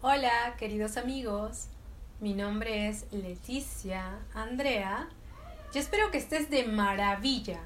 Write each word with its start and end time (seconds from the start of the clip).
Hola, 0.00 0.54
queridos 0.56 0.96
amigos. 0.96 1.66
Mi 2.20 2.32
nombre 2.32 2.88
es 2.88 3.06
Leticia 3.10 4.20
Andrea 4.32 5.08
y 5.74 5.78
espero 5.78 6.12
que 6.12 6.18
estés 6.18 6.50
de 6.50 6.62
maravilla. 6.68 7.58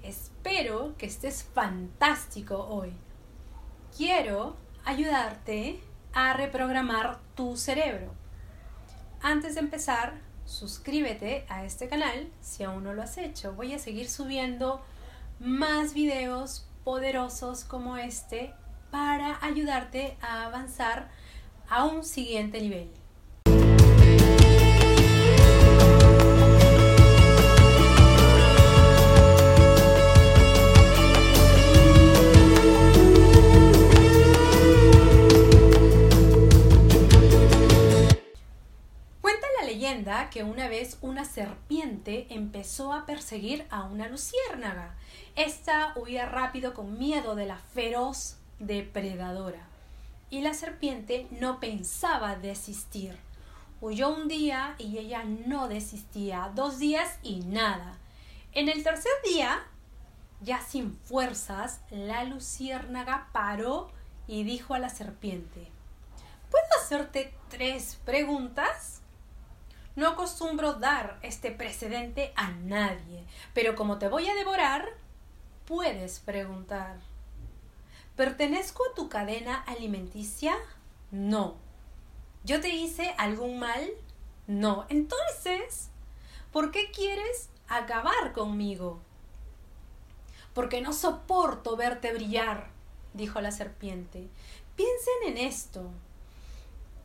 Espero 0.00 0.94
que 0.96 1.06
estés 1.06 1.42
fantástico 1.42 2.64
hoy. 2.70 2.92
Quiero 3.96 4.54
ayudarte 4.84 5.80
a 6.12 6.34
reprogramar 6.34 7.18
tu 7.34 7.56
cerebro. 7.56 8.14
Antes 9.20 9.54
de 9.54 9.60
empezar, 9.62 10.14
suscríbete 10.44 11.44
a 11.48 11.64
este 11.64 11.88
canal 11.88 12.30
si 12.40 12.62
aún 12.62 12.84
no 12.84 12.94
lo 12.94 13.02
has 13.02 13.18
hecho. 13.18 13.52
Voy 13.54 13.74
a 13.74 13.80
seguir 13.80 14.08
subiendo 14.08 14.80
más 15.40 15.92
videos 15.92 16.68
poderosos 16.84 17.64
como 17.64 17.96
este 17.96 18.54
para 18.92 19.44
ayudarte 19.44 20.16
a 20.22 20.44
avanzar 20.44 21.10
a 21.68 21.84
un 21.84 22.04
siguiente 22.04 22.60
nivel. 22.60 22.88
Cuenta 39.20 39.46
la 39.60 39.66
leyenda 39.66 40.30
que 40.30 40.44
una 40.44 40.68
vez 40.68 40.98
una 41.00 41.24
serpiente 41.24 42.26
empezó 42.30 42.92
a 42.92 43.06
perseguir 43.06 43.66
a 43.70 43.84
una 43.84 44.08
luciérnaga. 44.08 44.94
Esta 45.36 45.92
huía 45.96 46.26
rápido 46.26 46.74
con 46.74 46.98
miedo 46.98 47.34
de 47.34 47.46
la 47.46 47.58
feroz 47.58 48.36
depredadora 48.58 49.73
y 50.30 50.40
la 50.40 50.54
serpiente 50.54 51.26
no 51.30 51.60
pensaba 51.60 52.36
desistir. 52.36 53.16
Huyó 53.80 54.10
un 54.10 54.28
día 54.28 54.74
y 54.78 54.98
ella 54.98 55.24
no 55.24 55.68
desistía, 55.68 56.50
dos 56.54 56.78
días 56.78 57.18
y 57.22 57.40
nada. 57.40 57.98
En 58.52 58.68
el 58.68 58.82
tercer 58.82 59.12
día, 59.24 59.64
ya 60.40 60.60
sin 60.60 60.94
fuerzas, 60.94 61.80
la 61.90 62.24
luciérnaga 62.24 63.28
paró 63.32 63.90
y 64.26 64.44
dijo 64.44 64.74
a 64.74 64.78
la 64.78 64.88
serpiente 64.88 65.70
¿Puedo 66.50 66.66
hacerte 66.80 67.34
tres 67.48 67.98
preguntas? 68.04 69.02
No 69.96 70.08
acostumbro 70.08 70.74
dar 70.74 71.18
este 71.22 71.50
precedente 71.50 72.32
a 72.36 72.50
nadie, 72.50 73.24
pero 73.54 73.74
como 73.74 73.98
te 73.98 74.08
voy 74.08 74.28
a 74.28 74.34
devorar, 74.34 74.88
puedes 75.66 76.20
preguntar. 76.20 76.98
¿Pertenezco 78.16 78.84
a 78.84 78.94
tu 78.94 79.08
cadena 79.08 79.56
alimenticia? 79.66 80.54
No. 81.10 81.56
¿Yo 82.44 82.60
te 82.60 82.68
hice 82.68 83.12
algún 83.18 83.58
mal? 83.58 83.90
No. 84.46 84.86
Entonces, 84.88 85.88
¿por 86.52 86.70
qué 86.70 86.92
quieres 86.92 87.48
acabar 87.66 88.32
conmigo? 88.32 89.00
Porque 90.52 90.80
no 90.80 90.92
soporto 90.92 91.76
verte 91.76 92.12
brillar, 92.12 92.68
dijo 93.14 93.40
la 93.40 93.50
serpiente. 93.50 94.28
Piensen 94.76 95.14
en 95.26 95.38
esto. 95.38 95.90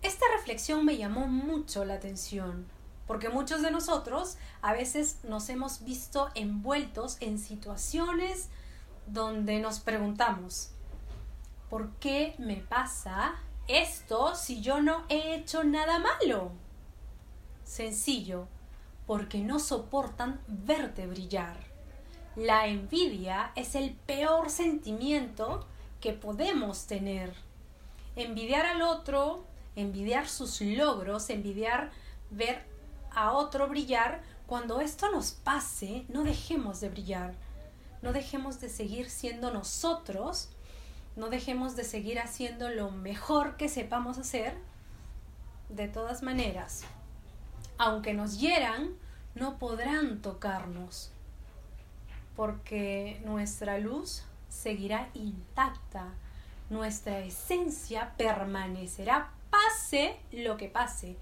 Esta 0.04 0.26
reflexión 0.38 0.86
me 0.86 0.98
llamó 0.98 1.26
mucho 1.28 1.86
la 1.86 1.96
atención, 1.96 2.68
porque 3.08 3.30
muchos 3.30 3.64
de 3.64 3.72
nosotros 3.72 4.38
a 4.62 4.74
veces 4.74 5.18
nos 5.24 5.50
hemos 5.50 5.84
visto 5.84 6.30
envueltos 6.36 7.18
en 7.20 7.40
situaciones 7.40 8.50
donde 9.08 9.60
nos 9.60 9.80
preguntamos, 9.80 10.72
¿por 11.70 11.92
qué 11.96 12.36
me 12.38 12.58
pasa 12.58 13.36
esto 13.68 14.36
si 14.36 14.62
yo 14.62 14.82
no 14.82 15.04
he 15.10 15.36
hecho 15.36 15.64
nada 15.64 16.00
malo? 16.00 16.52
Sencillo, 17.64 18.48
porque 19.06 19.40
no 19.40 19.60
soportan 19.60 20.42
verte 20.48 21.08
brillar. 21.08 21.58
La 22.36 22.68
envidia 22.68 23.52
es 23.56 23.76
el 23.76 23.92
peor 23.92 24.50
sentimiento 24.50 25.68
que 26.02 26.14
podemos 26.14 26.86
tener. 26.86 27.34
Envidiar 28.16 28.66
al 28.66 28.82
otro, 28.82 29.46
envidiar 29.76 30.28
sus 30.28 30.62
logros, 30.62 31.30
envidiar 31.30 31.92
ver 32.32 32.66
a 33.12 33.34
otro 33.34 33.68
brillar, 33.68 34.22
cuando 34.48 34.82
esto 34.82 35.12
nos 35.12 35.32
pase, 35.32 36.06
no 36.08 36.24
dejemos 36.24 36.80
de 36.80 36.90
brillar, 36.90 37.36
no 38.02 38.14
dejemos 38.14 38.60
de 38.60 38.70
seguir 38.70 39.10
siendo 39.10 39.52
nosotros 39.52 40.50
no 41.16 41.30
dejemos 41.30 41.76
de 41.76 41.84
seguir 41.84 42.20
haciendo 42.20 42.70
lo 42.70 42.92
mejor 42.92 43.58
que 43.58 43.70
sepamos 43.70 44.18
hacer. 44.18 44.56
De 45.70 45.88
todas 45.88 46.24
maneras, 46.24 46.84
aunque 47.78 48.14
nos 48.14 48.40
hieran, 48.40 48.96
no 49.36 49.58
podrán 49.60 50.22
tocarnos, 50.22 51.12
porque 52.36 53.22
nuestra 53.26 53.78
luz 53.78 54.24
seguirá 54.50 55.10
intacta, 55.14 56.08
nuestra 56.70 57.20
esencia 57.20 58.14
permanecerá 58.18 59.32
pase 59.50 60.20
lo 60.32 60.58
que 60.58 60.70
pase. 60.70 61.18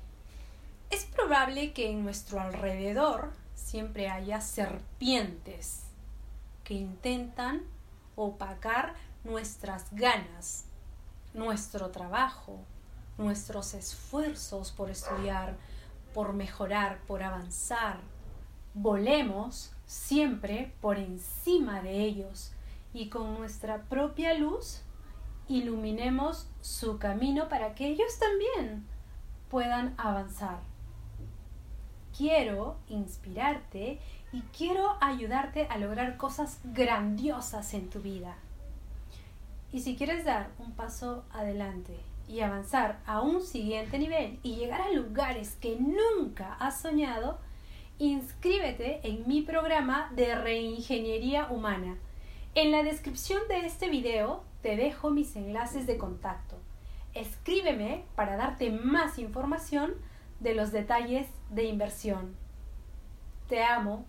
Es 0.90 1.06
probable 1.06 1.74
que 1.74 1.90
en 1.92 2.04
nuestro 2.04 2.40
alrededor 2.40 3.34
siempre 3.56 4.10
haya 4.10 4.40
serpientes 4.40 5.84
que 6.64 6.74
intentan 6.74 7.64
opacar 8.16 8.94
nuestras 9.28 9.94
ganas, 9.94 10.66
nuestro 11.34 11.90
trabajo, 11.92 12.62
nuestros 13.18 13.74
esfuerzos 13.74 14.72
por 14.72 14.90
estudiar, 14.90 15.58
por 16.14 16.34
mejorar, 16.34 17.00
por 17.06 17.22
avanzar. 17.22 18.00
Volemos 18.74 19.74
siempre 19.86 20.74
por 20.82 20.98
encima 20.98 21.82
de 21.82 22.04
ellos 22.04 22.54
y 22.94 23.10
con 23.10 23.36
nuestra 23.36 23.84
propia 23.84 24.34
luz 24.34 24.82
iluminemos 25.50 26.48
su 26.62 26.98
camino 26.98 27.50
para 27.50 27.76
que 27.76 27.88
ellos 27.88 28.18
también 28.18 28.88
puedan 29.50 29.94
avanzar. 29.98 30.60
Quiero 32.18 32.78
inspirarte 32.88 34.00
y 34.32 34.42
quiero 34.58 34.98
ayudarte 35.02 35.68
a 35.70 35.78
lograr 35.78 36.18
cosas 36.18 36.60
grandiosas 36.64 37.74
en 37.74 37.90
tu 37.90 38.02
vida. 38.02 38.38
Y 39.72 39.82
si 39.82 39.96
quieres 39.96 40.24
dar 40.26 40.50
un 40.60 40.72
paso 40.74 41.26
adelante 41.32 41.98
y 42.28 42.42
avanzar 42.42 43.00
a 43.06 43.22
un 43.22 43.42
siguiente 43.42 44.00
nivel 44.00 44.40
y 44.44 44.56
llegar 44.56 44.82
a 44.82 44.92
lugares 44.92 45.58
que 45.60 45.78
nunca 45.78 46.54
has 46.56 46.82
soñado, 46.82 47.40
inscríbete 48.00 49.00
en 49.04 49.28
mi 49.28 49.42
programa 49.42 50.12
de 50.16 50.36
reingeniería 50.36 51.48
humana. 51.50 51.98
En 52.56 52.72
la 52.72 52.84
descripción 52.84 53.42
de 53.50 53.66
este 53.66 53.90
video 53.90 54.44
te 54.62 54.76
dejo 54.76 55.10
mis 55.10 55.36
enlaces 55.36 55.86
de 55.86 55.98
contacto. 55.98 56.58
Escríbeme 57.14 58.04
para 58.16 58.36
darte 58.36 58.72
más 58.72 59.20
información 59.20 59.94
de 60.40 60.54
los 60.54 60.72
detalles 60.72 61.28
de 61.50 61.66
inversión. 61.66 62.36
Te 63.48 63.64
amo 63.64 64.06